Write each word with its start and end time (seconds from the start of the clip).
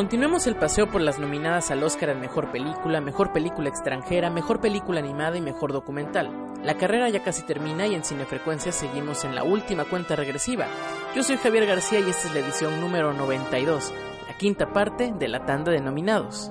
Continuemos 0.00 0.46
el 0.46 0.56
paseo 0.56 0.90
por 0.90 1.02
las 1.02 1.18
nominadas 1.18 1.70
al 1.70 1.82
Oscar 1.82 2.08
en 2.08 2.20
Mejor 2.20 2.50
Película, 2.50 3.02
Mejor 3.02 3.34
Película 3.34 3.68
Extranjera, 3.68 4.30
Mejor 4.30 4.58
Película 4.58 4.98
Animada 4.98 5.36
y 5.36 5.42
Mejor 5.42 5.74
Documental. 5.74 6.54
La 6.64 6.78
carrera 6.78 7.10
ya 7.10 7.22
casi 7.22 7.42
termina 7.42 7.86
y 7.86 7.94
en 7.94 8.02
Cinefrecuencia 8.02 8.72
seguimos 8.72 9.26
en 9.26 9.34
la 9.34 9.44
última 9.44 9.84
cuenta 9.84 10.16
regresiva. 10.16 10.68
Yo 11.14 11.22
soy 11.22 11.36
Javier 11.36 11.66
García 11.66 12.00
y 12.00 12.08
esta 12.08 12.28
es 12.28 12.34
la 12.34 12.40
edición 12.40 12.80
número 12.80 13.12
92, 13.12 13.92
la 14.26 14.38
quinta 14.38 14.72
parte 14.72 15.12
de 15.12 15.28
la 15.28 15.44
tanda 15.44 15.70
de 15.70 15.82
nominados. 15.82 16.50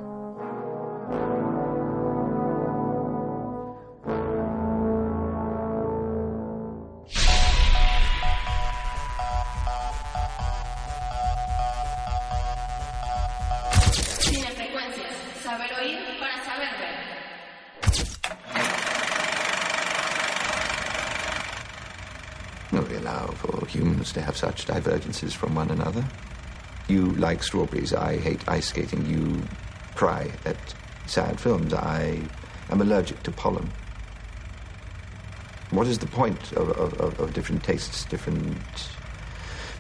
Saber 15.50 15.74
oír 15.82 15.98
para 16.20 16.38
saber 16.46 16.70
ver. 16.78 16.94
We 22.88 22.96
allow 22.98 23.26
for 23.32 23.66
humans 23.66 24.14
to 24.14 24.22
have 24.22 24.38
such 24.38 24.68
divergences 24.68 25.34
from 25.34 25.56
one 25.56 25.72
another. 25.72 26.06
You 26.88 27.14
like 27.16 27.42
strawberries, 27.42 27.96
I 27.96 28.18
hate 28.18 28.48
ice 28.48 28.68
skating. 28.68 29.08
You 29.08 29.42
cry 29.96 30.30
at 30.46 30.76
sad 31.08 31.40
films, 31.40 31.74
I 31.74 32.22
am 32.70 32.82
allergic 32.82 33.24
to 33.24 33.32
pollen. 33.32 33.72
What 35.72 35.88
is 35.88 35.98
the 35.98 36.06
point 36.06 36.52
of, 36.52 36.70
of, 36.78 37.20
of 37.20 37.34
different 37.34 37.64
tastes, 37.64 38.06
different 38.06 38.56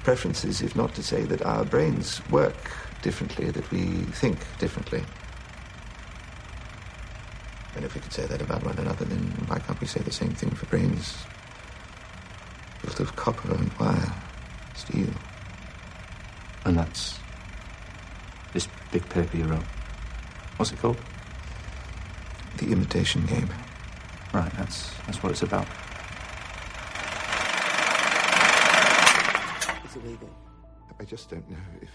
preferences, 0.04 0.64
if 0.64 0.76
not 0.76 0.96
to 0.96 1.04
say 1.04 1.26
that 1.26 1.44
our 1.44 1.64
brains 1.64 2.28
work 2.32 2.72
differently, 3.04 3.52
that 3.52 3.70
we 3.70 3.86
think 4.18 4.40
differently? 4.58 5.04
And 7.80 7.86
if 7.86 7.96
we 7.96 8.02
could 8.02 8.12
say 8.12 8.26
that 8.26 8.42
about 8.42 8.62
one 8.66 8.78
another, 8.78 9.06
then 9.06 9.20
why 9.48 9.58
can't 9.60 9.80
we 9.80 9.88
say 9.88 10.02
the 10.02 10.12
same 10.12 10.32
thing 10.32 10.50
for 10.50 10.66
brains 10.66 11.16
built 12.82 13.00
of 13.00 13.16
copper 13.16 13.56
and 13.56 13.72
wire, 13.80 14.14
steel? 14.76 15.08
And 16.66 16.78
that's 16.78 17.20
this 18.52 18.68
big 18.92 19.08
paper 19.08 19.38
you 19.38 19.46
wrote. 19.46 19.64
What's 20.58 20.74
it 20.74 20.80
called? 20.80 20.98
The 22.58 22.70
imitation 22.70 23.26
game. 23.28 23.48
Right, 24.34 24.52
that's 24.58 24.92
that's 25.06 25.24
what 25.24 25.32
it's 25.32 25.44
about. 25.44 25.66
I 29.70 29.80
just 29.86 29.96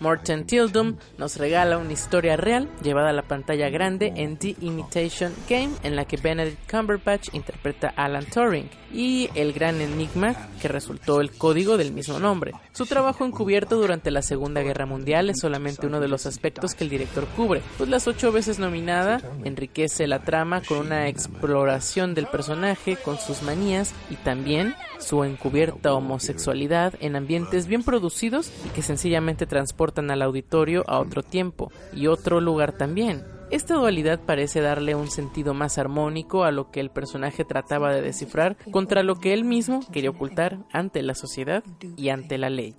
Morten 0.01 0.47
Tildum 0.47 0.97
nos 1.19 1.37
regala 1.37 1.79
una 1.79 1.93
historia 1.93 2.37
real 2.37 2.71
llevada 2.83 3.11
a 3.11 3.13
la 3.13 3.23
pantalla 3.23 3.69
grande 3.69 4.13
en 4.17 4.37
The 4.37 4.57
Imitation 4.61 5.33
Game, 5.49 5.71
en 5.83 5.97
la 5.97 6.05
que 6.05 6.17
Benedict 6.17 6.71
Cumberbatch 6.71 7.35
interpreta 7.35 7.93
a 7.97 8.05
Alan 8.05 8.25
Turing 8.27 8.69
y 8.93 9.29
el 9.35 9.53
gran 9.53 9.81
enigma 9.81 10.35
que 10.61 10.69
resultó 10.69 11.21
el 11.21 11.33
código 11.33 11.77
del 11.77 11.93
mismo 11.93 12.19
nombre. 12.19 12.53
Su 12.73 12.87
trabajo 12.87 13.25
encubierto 13.25 13.77
durante 13.77 14.11
la 14.11 14.23
Segunda 14.23 14.63
Guerra 14.63 14.87
Mundial 14.87 15.31
es 15.31 15.41
solamente 15.41 15.87
uno 15.87 16.01
de 16.01 16.09
los 16.09 16.27
aspectos 16.27 16.75
que 16.75 16.85
el 16.85 16.91
director 16.91 17.27
cubre, 17.37 17.61
pues 17.77 17.91
las 17.91 18.07
ocho 18.07 18.33
veces 18.33 18.59
nominada 18.59 19.21
enriquece 19.45 20.07
la 20.07 20.23
trama 20.23 20.63
con 20.63 20.79
una 20.79 21.09
exploración 21.09 22.15
del 22.15 22.27
personaje, 22.27 22.97
con 22.97 23.19
sus 23.19 23.43
manías 23.43 23.93
y 24.11 24.17
también 24.17 24.75
su 24.99 25.25
encubierta 25.25 25.93
homosexualidad 25.93 26.95
en 27.01 27.17
ambientes 27.17 27.67
bien 27.67 27.83
producidos 27.83 28.51
y 28.65 28.69
que 28.71 28.83
sencillamente 28.95 29.47
transportan 29.47 30.13
al 30.13 30.23
auditorio 30.23 30.85
a 30.87 31.01
otro 31.01 31.25
tiempo 31.25 31.73
y 31.93 32.07
otro 32.07 32.41
lugar 32.41 32.73
también. 32.73 33.25
Esta 33.51 33.75
dualidad 33.75 34.21
parece 34.21 34.61
darle 34.61 34.95
un 34.95 35.11
sentido 35.11 35.53
más 35.53 35.79
armónico 35.79 36.45
a 36.45 36.53
lo 36.53 36.71
que 36.71 36.79
el 36.79 36.91
personaje 36.91 37.45
trataba 37.45 37.93
de 37.93 38.03
descifrar 38.03 38.57
contra 38.71 39.03
lo 39.03 39.17
que 39.17 39.33
él 39.33 39.45
mismo 39.45 39.81
quería 39.93 40.11
ocultar 40.11 40.59
ante 40.73 41.03
la 41.03 41.15
sociedad 41.15 41.65
y 41.97 42.09
ante 42.11 42.39
la 42.39 42.51
ley. 42.51 42.77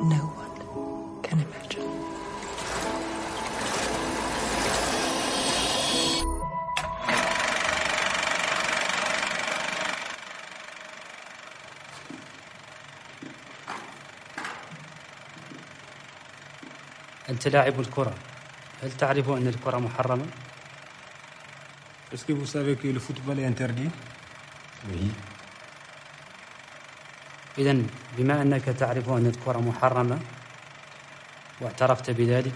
no 0.00 0.34
one 0.36 1.22
can 1.22 1.40
imagine. 1.40 1.87
أنت 17.28 17.48
لاعب 17.48 17.80
الكرة 17.80 18.14
هل 18.82 18.92
تعرف 18.92 19.30
أن 19.30 19.46
الكرة 19.46 19.78
محرمة؟ 19.78 20.26
Est-ce 22.12 22.24
que 22.24 22.32
vous 22.32 22.46
savez 22.46 22.76
que 22.76 22.88
le 22.88 23.00
football 23.00 23.38
est 23.38 23.46
interdit 23.46 23.90
Oui 24.90 25.10
إذا 27.58 27.82
بما 28.18 28.42
أنك 28.42 28.64
تعرف 28.64 29.08
أن 29.08 29.26
الكرة 29.26 29.58
محرمة 29.58 30.18
واعترفت 31.60 32.10
بذلك 32.10 32.54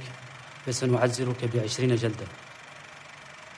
فسنعزلك 0.66 1.44
بعشرين 1.54 1.96
جلدة 1.96 2.26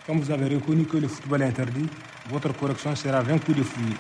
Comme 0.07 0.21
vous 0.21 0.31
avez 0.31 0.55
reconnu 0.55 0.85
que 0.85 0.99
le 0.99 1.09
football 1.09 1.41
est 1.41 1.47
interdit, 1.47 1.89
votre 2.29 2.53
correction 2.53 2.95
sera 2.95 3.23
20 3.23 3.39
coups 3.39 3.57
de 3.57 3.63
fouille. 3.63 3.97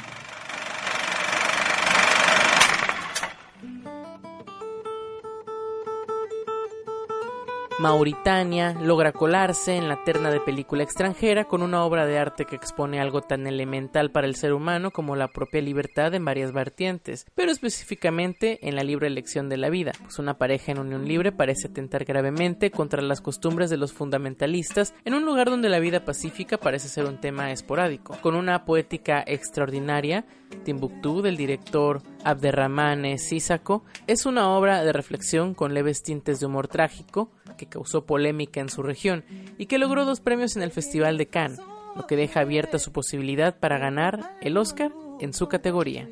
Mauritania 7.85 8.73
logra 8.81 9.13
colarse 9.13 9.77
en 9.77 9.89
la 9.91 10.03
terna 10.05 10.31
de 10.31 10.41
película 10.41 10.83
extranjera 10.83 11.45
con 11.45 11.61
una 11.61 11.85
obra 11.85 12.07
de 12.07 12.19
arte 12.19 12.47
que 12.47 12.57
expone 12.57 12.99
algo 12.99 13.21
tan 13.21 13.47
elemental 13.47 14.11
para 14.11 14.27
el 14.27 14.37
ser 14.37 14.55
humano 14.55 14.91
como 14.91 15.17
la 15.17 15.29
propia 15.29 15.61
libertad 15.61 16.15
en 16.15 16.25
varias 16.25 16.53
vertientes, 16.53 17.27
pero 17.35 17.53
específicamente 17.53 18.67
en 18.67 18.75
la 18.75 18.85
libre 18.85 19.09
elección 19.09 19.51
de 19.51 19.59
la 19.59 19.69
vida, 19.69 19.93
pues 20.01 20.19
una 20.19 20.39
pareja 20.39 20.73
en 20.73 20.79
unión 20.79 21.07
libre 21.07 21.31
parece 21.31 21.69
atentar 21.69 22.07
gravemente 22.07 22.71
contra 22.71 23.03
las 23.03 23.21
costumbres 23.21 23.69
de 23.69 23.77
los 23.77 23.93
fundamentalistas 23.93 24.95
en 25.05 25.13
un 25.13 25.27
lugar 25.27 25.51
donde 25.51 25.69
la 25.69 25.79
vida 25.79 26.07
pacífica 26.07 26.57
parece 26.57 26.89
ser 26.89 27.05
un 27.05 27.21
tema 27.21 27.53
esporádico, 27.53 28.17
con 28.23 28.35
una 28.35 28.65
poética 28.65 29.23
extraordinaria. 29.27 30.25
Timbuktu 30.63 31.23
del 31.23 31.37
director 31.37 32.03
Abderrahmane 32.25 33.19
Sissako 33.19 33.85
es 34.07 34.27
una 34.27 34.51
obra 34.51 34.85
de 34.85 34.93
reflexión 34.93 35.55
con 35.55 35.75
leves 35.75 36.03
tintes 36.03 36.41
de 36.41 36.47
humor 36.47 36.69
trágico 36.69 37.31
que 37.57 37.67
causó 37.67 38.05
polémica 38.07 38.61
en 38.61 38.69
su 38.69 38.83
región 38.83 39.25
y 39.59 39.67
que 39.67 39.79
logró 39.79 40.05
dos 40.05 40.21
premios 40.21 40.57
en 40.57 40.63
el 40.63 40.71
Festival 40.71 41.19
de 41.19 41.27
Cannes, 41.27 41.61
lo 41.97 42.07
que 42.07 42.17
deja 42.17 42.41
abierta 42.41 42.79
su 42.79 42.93
posibilidad 42.93 43.59
para 43.59 43.79
ganar 43.79 44.37
el 44.41 44.57
Oscar 44.57 44.93
en 45.21 45.33
su 45.33 45.49
categoría. 45.49 46.09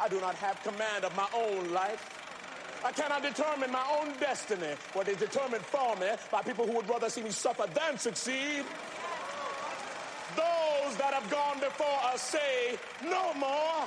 I 0.00 0.08
do 0.08 0.20
not 0.20 0.34
have 0.36 0.62
command 0.62 1.04
of 1.04 1.14
my 1.16 1.26
own 1.34 1.72
life. 1.72 2.18
I 2.84 2.92
cannot 2.92 3.22
determine 3.22 3.72
my 3.72 3.84
own 3.98 4.12
destiny. 4.20 4.74
What 4.92 5.08
is 5.08 5.16
determined 5.16 5.64
for 5.64 5.96
me 5.96 6.06
by 6.30 6.42
people 6.42 6.66
who 6.66 6.74
would 6.74 6.88
rather 6.88 7.10
see 7.10 7.22
me 7.22 7.30
suffer 7.30 7.66
than 7.74 7.98
succeed. 7.98 8.64
Those 10.36 10.96
that 10.96 11.12
have 11.14 11.28
gone 11.30 11.58
before 11.58 11.98
us 12.12 12.22
say, 12.22 12.78
no 13.02 13.34
more, 13.34 13.82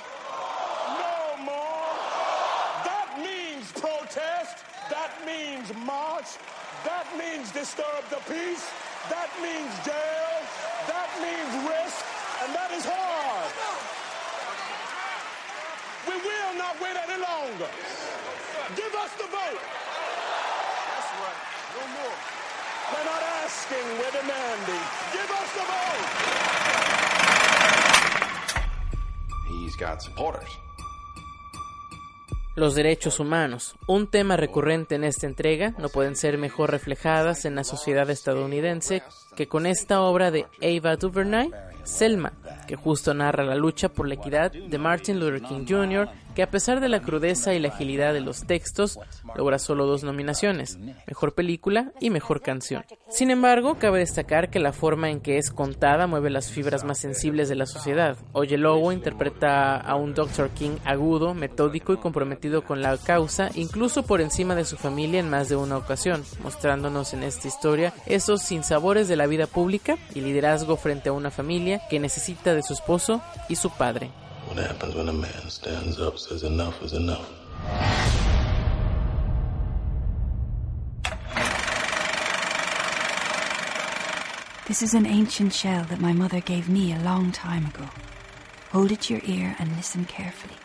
no 1.00 1.44
more. 1.44 1.88
That 2.84 3.16
means 3.16 3.72
protest. 3.72 4.64
That 4.90 5.12
means 5.24 5.72
march. 5.86 6.36
That 6.84 7.06
means 7.16 7.50
disturb 7.52 8.04
the 8.10 8.20
peace. 8.28 8.68
That 9.08 9.30
means 9.40 9.72
jail. 9.86 10.34
That 10.86 11.08
means 11.24 11.52
risk. 11.64 12.04
And 12.44 12.54
that 12.54 12.70
is 12.72 12.84
hard. 12.84 13.11
We 16.06 16.14
will 16.14 16.54
not 16.58 16.80
wait 16.80 16.96
any 16.96 17.20
longer. 17.22 17.70
Give 18.74 18.94
us 18.94 19.12
the 19.14 19.28
vote. 19.30 19.62
That's 19.62 21.10
right. 21.22 21.40
No 21.78 21.86
more. 21.98 22.16
We're 22.92 23.04
not 23.04 23.22
asking, 23.44 23.84
we're 23.98 24.10
demanding. 24.10 24.82
Give 25.12 25.30
us 25.30 25.48
the 25.54 25.64
vote. 25.72 26.32
He's 29.48 29.76
got 29.76 30.02
supporters. 30.02 30.61
Los 32.54 32.74
derechos 32.74 33.18
humanos, 33.18 33.76
un 33.86 34.08
tema 34.08 34.36
recurrente 34.36 34.94
en 34.94 35.04
esta 35.04 35.26
entrega, 35.26 35.74
no 35.78 35.88
pueden 35.88 36.16
ser 36.16 36.36
mejor 36.36 36.70
reflejadas 36.70 37.46
en 37.46 37.54
la 37.54 37.64
sociedad 37.64 38.10
estadounidense 38.10 39.02
que 39.34 39.48
con 39.48 39.64
esta 39.64 40.02
obra 40.02 40.30
de 40.30 40.46
Ava 40.60 40.96
DuVernay, 40.96 41.50
Selma, 41.82 42.34
que 42.66 42.76
justo 42.76 43.14
narra 43.14 43.42
la 43.44 43.54
lucha 43.54 43.88
por 43.88 44.06
la 44.06 44.14
equidad 44.14 44.52
de 44.52 44.78
Martin 44.78 45.18
Luther 45.18 45.40
King 45.40 45.64
Jr., 45.66 46.08
que 46.34 46.42
a 46.42 46.50
pesar 46.50 46.80
de 46.80 46.88
la 46.88 47.00
crudeza 47.00 47.54
y 47.54 47.58
la 47.58 47.68
agilidad 47.68 48.12
de 48.12 48.20
los 48.20 48.46
textos, 48.46 48.98
logra 49.34 49.58
solo 49.58 49.86
dos 49.86 50.04
nominaciones, 50.04 50.78
Mejor 51.06 51.34
Película 51.34 51.92
y 52.00 52.10
Mejor 52.10 52.40
Canción. 52.40 52.84
Sin 53.08 53.30
embargo, 53.30 53.76
cabe 53.78 53.98
destacar 53.98 54.50
que 54.50 54.58
la 54.58 54.72
forma 54.72 55.10
en 55.10 55.20
que 55.20 55.38
es 55.38 55.50
contada 55.50 56.06
mueve 56.06 56.30
las 56.30 56.50
fibras 56.50 56.84
más 56.84 56.98
sensibles 56.98 57.48
de 57.48 57.56
la 57.56 57.66
sociedad. 57.66 58.16
Oyelowo 58.32 58.92
interpreta 58.92 59.76
a 59.76 59.94
un 59.96 60.14
Dr. 60.14 60.50
King 60.50 60.76
agudo, 60.84 61.34
metódico 61.34 61.92
y 61.92 61.98
comprometido 61.98 62.62
con 62.64 62.82
la 62.82 62.96
causa, 62.96 63.50
incluso 63.54 64.04
por 64.04 64.20
encima 64.20 64.54
de 64.54 64.64
su 64.64 64.76
familia 64.76 65.20
en 65.20 65.30
más 65.30 65.48
de 65.48 65.56
una 65.56 65.76
ocasión, 65.76 66.24
mostrándonos 66.42 67.12
en 67.12 67.22
esta 67.22 67.48
historia 67.48 67.92
esos 68.06 68.42
sinsabores 68.42 69.08
de 69.08 69.16
la 69.16 69.26
vida 69.26 69.46
pública 69.46 69.96
y 70.14 70.20
liderazgo 70.20 70.76
frente 70.76 71.08
a 71.08 71.12
una 71.12 71.30
familia 71.30 71.80
que 71.88 72.00
necesita 72.00 72.54
de 72.54 72.62
su 72.62 72.72
esposo 72.72 73.22
y 73.48 73.56
su 73.56 73.70
padre. 73.70 74.10
What 74.52 74.66
happens 74.66 74.94
when 74.94 75.08
a 75.08 75.14
man 75.14 75.48
stands 75.48 75.98
up, 75.98 76.18
says 76.18 76.42
enough 76.42 76.82
is 76.82 76.92
enough? 76.92 77.26
This 84.68 84.82
is 84.82 84.92
an 84.92 85.06
ancient 85.06 85.54
shell 85.54 85.84
that 85.84 86.00
my 86.00 86.12
mother 86.12 86.40
gave 86.40 86.68
me 86.68 86.92
a 86.92 86.98
long 86.98 87.32
time 87.32 87.64
ago. 87.64 87.88
Hold 88.72 88.92
it 88.92 89.00
to 89.02 89.14
your 89.14 89.22
ear 89.24 89.56
and 89.58 89.74
listen 89.74 90.04
carefully. 90.04 90.58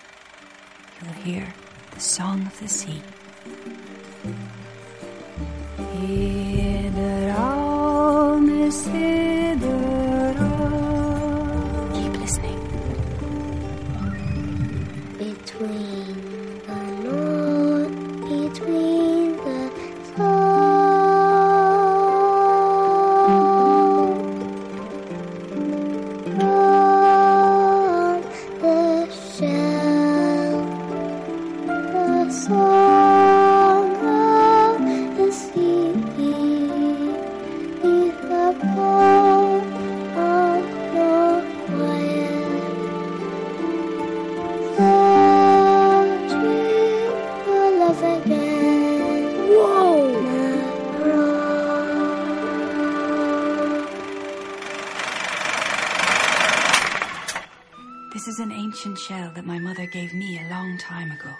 You'll 1.01 1.13
hear 1.23 1.53
the 1.91 2.01
song 2.01 2.41
of 2.41 2.59
the 2.59 2.67
sea. 2.67 3.01
Hear 6.01 6.67
Keep 8.97 9.36
gave 59.91 60.13
me 60.13 60.39
a 60.39 60.49
long 60.49 60.77
time 60.77 61.11
ago. 61.11 61.37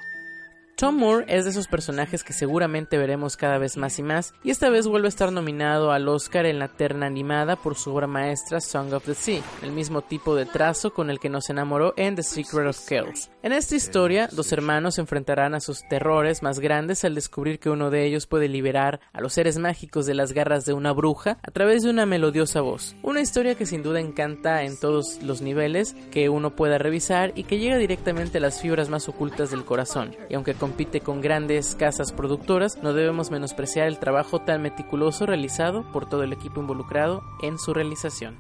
Tom 0.77 0.97
Moore 0.97 1.25
es 1.27 1.45
de 1.45 1.49
esos 1.49 1.67
personajes 1.67 2.23
que 2.23 2.33
seguramente 2.33 2.99
veremos 2.99 3.35
cada 3.35 3.57
vez 3.57 3.77
más 3.77 3.97
y 3.97 4.03
más, 4.03 4.35
y 4.43 4.51
esta 4.51 4.69
vez 4.69 4.85
vuelve 4.85 5.07
a 5.07 5.09
estar 5.09 5.31
nominado 5.31 5.91
al 5.91 6.07
Oscar 6.07 6.45
en 6.45 6.59
la 6.59 6.67
terna 6.67 7.07
animada 7.07 7.55
por 7.55 7.73
su 7.73 7.95
obra 7.95 8.05
maestra 8.05 8.61
Song 8.61 8.93
of 8.93 9.03
the 9.05 9.15
Sea, 9.15 9.41
el 9.63 9.71
mismo 9.71 10.03
tipo 10.03 10.35
de 10.35 10.45
trazo 10.45 10.93
con 10.93 11.09
el 11.09 11.19
que 11.19 11.29
nos 11.29 11.49
enamoró 11.49 11.95
en 11.97 12.13
The 12.13 12.21
Secret 12.21 12.67
of 12.67 12.87
Kells. 12.87 13.31
En 13.41 13.53
esta 13.53 13.75
historia, 13.75 14.29
dos 14.31 14.51
hermanos 14.51 14.95
se 14.95 15.01
enfrentarán 15.01 15.55
a 15.55 15.61
sus 15.61 15.81
terrores 15.89 16.43
más 16.43 16.59
grandes 16.59 17.03
al 17.05 17.15
descubrir 17.15 17.57
que 17.57 17.71
uno 17.71 17.89
de 17.89 18.05
ellos 18.05 18.27
puede 18.27 18.47
liberar 18.47 18.99
a 19.13 19.21
los 19.21 19.33
seres 19.33 19.57
mágicos 19.57 20.05
de 20.05 20.13
las 20.13 20.31
garras 20.31 20.65
de 20.65 20.73
una 20.73 20.91
bruja 20.91 21.39
a 21.41 21.49
través 21.49 21.81
de 21.81 21.89
una 21.89 22.05
melodiosa 22.05 22.61
voz. 22.61 22.95
Una 23.01 23.21
historia 23.21 23.55
que 23.55 23.65
sin 23.65 23.81
duda 23.81 23.99
encanta 23.99 24.61
en 24.61 24.79
todos 24.79 25.23
los 25.23 25.41
niveles, 25.41 25.95
que 26.11 26.29
uno 26.29 26.55
pueda 26.55 26.77
revisar 26.77 27.31
y 27.33 27.45
que 27.45 27.57
llega 27.57 27.77
directamente 27.77 28.37
a 28.37 28.41
las 28.41 28.61
fibras 28.61 28.89
más 28.89 29.09
ocultas 29.09 29.49
del 29.49 29.65
corazón. 29.65 30.15
Y 30.29 30.35
aunque 30.35 30.53
compite 30.67 30.99
con 30.99 31.21
grandes 31.21 31.75
casas 31.75 32.11
productoras, 32.11 32.83
no 32.83 32.91
debemos 32.91 33.31
menospreciar 33.31 33.87
el 33.87 33.99
trabajo 33.99 34.41
tan 34.41 34.61
meticuloso 34.61 35.25
realizado 35.25 35.89
por 35.93 36.09
todo 36.09 36.23
el 36.23 36.33
equipo 36.33 36.59
involucrado 36.59 37.23
en 37.41 37.57
su 37.57 37.73
realización. 37.73 38.35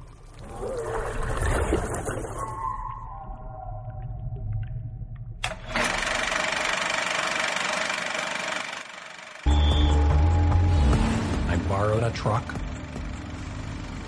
I 11.49 11.55
borrowed 11.69 12.03
a 12.03 12.11
truck, 12.11 12.43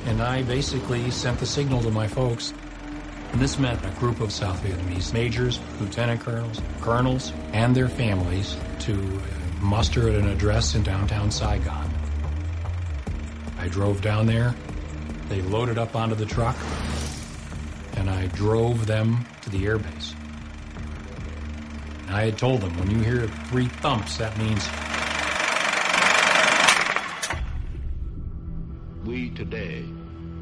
and 0.10 0.21
I 0.21 0.44
basically 0.44 1.10
sent 1.10 1.39
the 1.39 1.45
signal 1.45 1.81
to 1.83 1.89
my 1.89 2.10
folks. 2.10 2.54
This 3.35 3.59
meant 3.59 3.85
a 3.85 3.91
group 3.99 4.19
of 4.21 4.31
South 4.33 4.61
Vietnamese 4.63 5.13
majors, 5.13 5.59
lieutenant 5.79 6.19
colonels, 6.19 6.61
colonels, 6.81 7.31
and 7.53 7.75
their 7.75 7.87
families 7.87 8.57
to 8.79 8.93
uh, 8.93 9.63
muster 9.63 10.09
at 10.09 10.15
an 10.15 10.27
address 10.27 10.75
in 10.75 10.83
downtown 10.83 11.31
Saigon. 11.31 11.89
I 13.57 13.67
drove 13.67 14.01
down 14.01 14.25
there. 14.25 14.55
They 15.29 15.41
loaded 15.43 15.77
up 15.77 15.95
onto 15.95 16.15
the 16.15 16.25
truck, 16.25 16.57
and 17.95 18.09
I 18.09 18.27
drove 18.27 18.87
them 18.87 19.25
to 19.41 19.49
the 19.49 19.63
airbase. 19.63 20.15
I 22.09 22.23
had 22.23 22.37
told 22.37 22.61
them, 22.61 22.75
when 22.77 22.89
you 22.89 22.99
hear 22.99 23.27
three 23.49 23.67
thumps, 23.67 24.18
that 24.18 24.37
means 24.37 24.68
We 29.06 29.30
today 29.30 29.85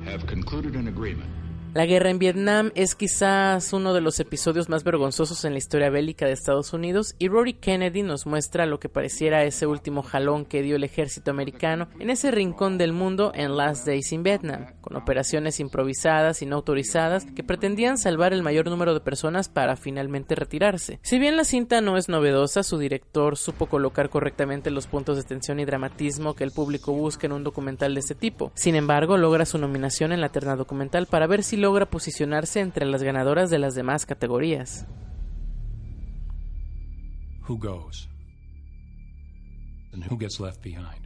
have 0.03 0.25
concluded 0.25 0.75
an 0.75 0.88
agreement 0.88 1.37
La 1.77 1.86
guerra 1.86 2.10
en 2.10 2.17
Vietnam 2.17 2.72
es 2.74 2.96
quizás 2.96 3.72
uno 3.72 3.93
de 3.93 4.01
los 4.01 4.19
episodios 4.19 4.67
más 4.67 4.84
vergonzosos 4.84 5.46
en 5.46 5.51
la 5.51 5.60
historia 5.60 5.91
bélica 5.91 6.25
de 6.25 6.31
Estados 6.31 6.74
Unidos 6.74 7.13
y 7.19 7.27
Rory 7.27 7.53
Kennedy 7.53 8.01
nos 8.01 8.25
muestra 8.25 8.65
lo 8.65 8.79
que 8.79 8.89
pareciera 8.89 9.43
ese 9.43 9.67
último 9.67 10.01
jalón 10.01 10.46
que 10.46 10.63
dio 10.63 10.75
el 10.75 10.84
ejército 10.84 11.29
americano 11.29 11.88
en 12.00 12.10
ese 12.10 12.31
rincón 12.31 12.79
del 12.79 12.93
mundo 12.93 13.31
en 13.36 13.55
Last 13.55 13.86
Days 13.86 14.12
in 14.12 14.24
Vietnam, 14.24 14.74
con 14.81 14.96
operaciones 14.96 15.60
improvisadas 15.60 16.41
y 16.41 16.48
no 16.48 16.55
autorizadas 16.55 17.27
que 17.36 17.43
pretendían 17.43 18.00
salvar 18.00 18.34
el 18.34 18.41
mayor 18.41 18.72
número 18.72 18.96
de 18.96 19.01
personas 19.01 19.48
para 19.48 19.75
finalmente 19.75 20.34
retirarse. 20.34 21.00
Si 21.03 21.19
bien 21.19 21.38
la 21.38 21.43
cinta 21.43 21.79
no 21.81 21.96
es 21.96 22.10
novedosa, 22.10 22.63
su 22.63 22.79
director 22.79 23.38
supo 23.38 23.67
colocar 23.67 24.10
correctamente 24.10 24.72
los 24.72 24.88
puntos 24.88 25.15
de 25.15 25.25
tensión 25.25 25.60
y 25.60 25.65
dramatismo 25.65 26.34
que 26.34 26.43
el 26.43 26.50
público 26.50 26.91
busca 26.91 27.27
en 27.27 27.34
un 27.34 27.43
documental 27.43 27.93
de 27.93 28.00
este 28.00 28.15
tipo. 28.15 28.51
Sin 28.55 28.74
embargo, 28.74 29.15
logra 29.15 29.46
su 29.46 29.60
nominación 29.60 30.12
en 30.12 30.22
la 30.22 30.29
terna 30.29 30.55
documental 30.55 31.05
para 31.05 31.27
ver 31.27 31.43
si 31.43 31.66
logra 31.67 31.86
posicionarse 31.86 32.62
entre 32.62 32.86
las 32.86 33.03
ganadoras 33.03 33.50
de 33.50 33.59
las 33.59 33.75
demás 33.75 34.05
categorías. 34.05 34.88
who 37.47 37.57
goes 37.57 38.07
and 39.93 40.03
who 40.03 40.17
gets 40.17 40.38
left 40.38 40.62
behind. 40.62 41.00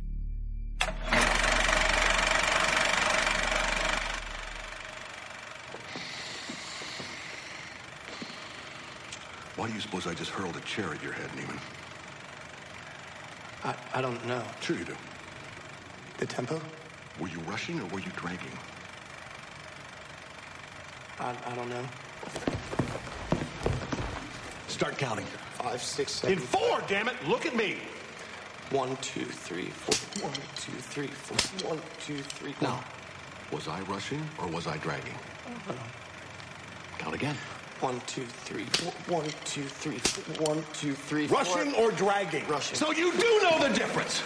Why 9.56 9.68
do 9.68 9.74
you 9.74 9.80
suppose 9.80 10.08
I 10.08 10.16
just 10.16 10.32
hurled 10.32 10.56
a 10.58 10.62
chair 10.62 10.92
at 10.92 11.04
your 11.04 11.14
head, 11.14 11.30
Neiman? 11.38 11.60
I, 13.64 13.76
I 13.94 14.02
don't 14.02 14.26
know. 14.26 14.44
Sure 14.62 14.76
you 14.76 14.86
do. 14.86 14.96
The 16.18 16.26
tempo? 16.26 16.60
Were 17.20 17.28
you 17.28 17.40
rushing 17.42 17.80
or 17.80 17.86
were 17.94 18.00
you 18.00 18.12
dragging? 18.16 18.58
I, 21.22 21.36
I 21.46 21.56
don't 21.56 21.70
know. 21.70 21.84
Start 24.68 24.98
counting. 24.98 25.26
Five, 25.54 25.82
six, 25.82 26.14
seven. 26.14 26.38
In 26.38 26.40
four, 26.44 26.82
damn 26.88 27.08
it! 27.08 27.16
Look 27.28 27.46
at 27.46 27.56
me! 27.56 27.78
One, 28.72 28.98
two, 28.98 29.26
three, 29.26 29.68
four. 29.68 30.28
One, 30.28 30.34
two, 30.56 30.72
three, 30.72 31.08
four. 31.08 31.70
One, 31.70 31.80
two, 32.00 32.18
three. 32.18 32.56
No. 32.62 32.80
Was 33.52 33.68
I 33.68 33.82
rushing 33.82 34.28
or 34.40 34.48
was 34.48 34.66
I 34.66 34.78
dragging? 34.78 35.14
Uh-huh. 35.46 35.74
Count 36.98 37.14
again. 37.14 37.36
One, 37.82 38.02
two, 38.08 38.26
three, 38.26 38.64
four. 38.64 38.92
One, 39.18 39.26
two, 39.46 39.64
three, 39.64 39.98
four. 39.98 40.48
One, 40.48 40.64
two, 40.74 40.94
three, 40.94 41.28
four. 41.28 41.40
Rushing 41.40 41.76
or 41.76 41.92
dragging? 41.92 42.48
Rushing. 42.48 42.76
So 42.76 42.92
you 42.92 43.12
do 43.12 43.40
know 43.44 43.60
the 43.60 43.74
difference. 43.76 44.24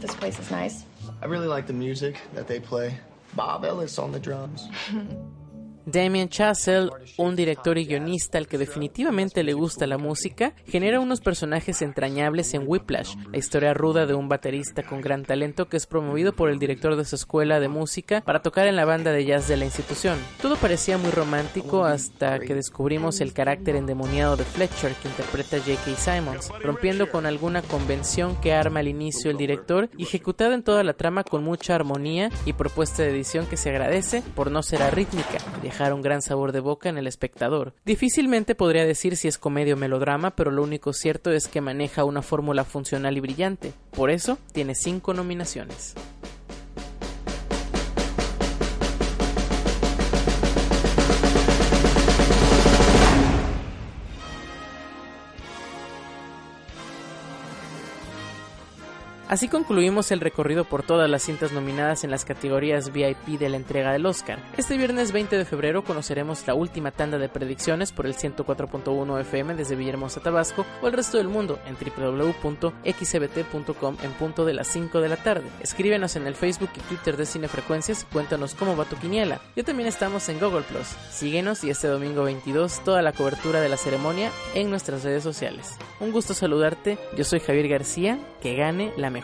This 0.00 0.14
place 0.14 0.38
is 0.38 0.50
nice. 0.50 0.84
I 1.20 1.26
really 1.26 1.48
like 1.48 1.66
the 1.66 1.72
music 1.74 2.20
that 2.34 2.46
they 2.46 2.60
play. 2.60 2.98
Bob 3.36 3.64
Ellis 3.64 3.98
on 3.98 4.12
the 4.12 4.20
drums. 4.20 4.68
Damien 5.86 6.28
Chazelle, 6.30 6.90
un 7.18 7.36
director 7.36 7.76
y 7.76 7.84
guionista 7.84 8.38
al 8.38 8.48
que 8.48 8.56
definitivamente 8.56 9.42
le 9.42 9.52
gusta 9.52 9.86
la 9.86 9.98
música, 9.98 10.54
genera 10.66 10.98
unos 10.98 11.20
personajes 11.20 11.82
entrañables 11.82 12.54
en 12.54 12.64
Whiplash, 12.66 13.16
la 13.30 13.38
historia 13.38 13.74
ruda 13.74 14.06
de 14.06 14.14
un 14.14 14.28
baterista 14.28 14.82
con 14.82 15.02
gran 15.02 15.24
talento 15.24 15.68
que 15.68 15.76
es 15.76 15.86
promovido 15.86 16.32
por 16.32 16.48
el 16.48 16.58
director 16.58 16.96
de 16.96 17.04
su 17.04 17.16
escuela 17.16 17.60
de 17.60 17.68
música 17.68 18.22
para 18.22 18.40
tocar 18.40 18.66
en 18.66 18.76
la 18.76 18.86
banda 18.86 19.12
de 19.12 19.26
jazz 19.26 19.46
de 19.46 19.58
la 19.58 19.66
institución. 19.66 20.18
Todo 20.40 20.56
parecía 20.56 20.96
muy 20.96 21.10
romántico 21.10 21.84
hasta 21.84 22.38
que 22.38 22.54
descubrimos 22.54 23.20
el 23.20 23.34
carácter 23.34 23.76
endemoniado 23.76 24.36
de 24.36 24.44
Fletcher 24.44 24.92
que 24.94 25.08
interpreta 25.08 25.58
J.K. 25.58 25.96
Simons, 25.96 26.50
rompiendo 26.62 27.10
con 27.10 27.26
alguna 27.26 27.60
convención 27.60 28.40
que 28.40 28.54
arma 28.54 28.80
al 28.80 28.88
inicio 28.88 29.30
el 29.30 29.36
director 29.36 29.90
y 29.98 30.04
ejecutada 30.04 30.54
en 30.54 30.62
toda 30.62 30.82
la 30.82 30.94
trama 30.94 31.24
con 31.24 31.44
mucha 31.44 31.74
armonía 31.74 32.30
y 32.46 32.54
propuesta 32.54 33.02
de 33.02 33.10
edición 33.10 33.46
que 33.46 33.56
se 33.56 33.68
agradece 33.70 34.22
por 34.34 34.50
no 34.50 34.62
ser 34.62 34.82
arrítmica 34.82 35.38
dejar 35.74 35.92
un 35.92 36.02
gran 36.02 36.22
sabor 36.22 36.52
de 36.52 36.60
boca 36.60 36.88
en 36.88 36.98
el 36.98 37.08
espectador. 37.08 37.74
Difícilmente 37.84 38.54
podría 38.54 38.86
decir 38.86 39.16
si 39.16 39.26
es 39.26 39.38
comedia 39.38 39.74
o 39.74 39.76
melodrama, 39.76 40.36
pero 40.36 40.52
lo 40.52 40.62
único 40.62 40.92
cierto 40.92 41.32
es 41.32 41.48
que 41.48 41.60
maneja 41.60 42.04
una 42.04 42.22
fórmula 42.22 42.62
funcional 42.62 43.16
y 43.16 43.20
brillante. 43.20 43.72
Por 43.90 44.10
eso 44.10 44.38
tiene 44.52 44.76
cinco 44.76 45.14
nominaciones. 45.14 45.94
Así 59.34 59.48
concluimos 59.48 60.12
el 60.12 60.20
recorrido 60.20 60.64
por 60.64 60.84
todas 60.84 61.10
las 61.10 61.24
cintas 61.24 61.50
nominadas 61.50 62.04
en 62.04 62.12
las 62.12 62.24
categorías 62.24 62.92
VIP 62.92 63.36
de 63.40 63.48
la 63.48 63.56
entrega 63.56 63.90
del 63.90 64.06
Oscar. 64.06 64.38
Este 64.56 64.76
viernes 64.76 65.10
20 65.10 65.36
de 65.36 65.44
febrero 65.44 65.82
conoceremos 65.82 66.46
la 66.46 66.54
última 66.54 66.92
tanda 66.92 67.18
de 67.18 67.28
predicciones 67.28 67.90
por 67.90 68.06
el 68.06 68.14
104.1 68.14 69.20
FM 69.22 69.56
desde 69.56 69.74
Villahermosa, 69.74 70.20
Tabasco 70.20 70.64
o 70.80 70.86
el 70.86 70.92
resto 70.92 71.18
del 71.18 71.26
mundo 71.26 71.58
en 71.66 71.74
www.xbt.com 71.74 72.76
en 74.04 74.12
punto 74.12 74.44
de 74.44 74.54
las 74.54 74.68
5 74.68 75.00
de 75.00 75.08
la 75.08 75.16
tarde. 75.16 75.48
Escríbenos 75.60 76.14
en 76.14 76.28
el 76.28 76.36
Facebook 76.36 76.70
y 76.76 76.80
Twitter 76.82 77.16
de 77.16 77.26
Cinefrecuencias 77.26 78.04
y 78.04 78.12
cuéntanos 78.12 78.54
cómo 78.54 78.76
va 78.76 78.84
tu 78.84 78.94
quiniela. 78.98 79.40
Yo 79.56 79.64
también 79.64 79.88
estamos 79.88 80.28
en 80.28 80.38
Google 80.38 80.62
Plus. 80.62 80.86
Síguenos 81.10 81.64
y 81.64 81.70
este 81.70 81.88
domingo 81.88 82.22
22 82.22 82.84
toda 82.84 83.02
la 83.02 83.10
cobertura 83.10 83.60
de 83.60 83.68
la 83.68 83.78
ceremonia 83.78 84.30
en 84.54 84.70
nuestras 84.70 85.02
redes 85.02 85.24
sociales. 85.24 85.76
Un 85.98 86.12
gusto 86.12 86.34
saludarte, 86.34 86.98
yo 87.16 87.24
soy 87.24 87.40
Javier 87.40 87.66
García, 87.66 88.20
que 88.40 88.54
gane 88.54 88.92
la 88.96 89.10
mejor 89.10 89.23